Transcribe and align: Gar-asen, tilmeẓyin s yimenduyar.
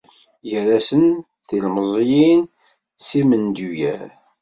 Gar-asen, 0.49 1.07
tilmeẓyin 1.47 2.41
s 3.05 3.07
yimenduyar. 3.17 4.09